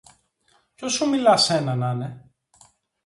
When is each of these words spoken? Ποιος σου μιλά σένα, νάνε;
Ποιος 0.75 0.93
σου 0.93 1.09
μιλά 1.09 1.37
σένα, 1.37 1.75
νάνε; 1.75 2.25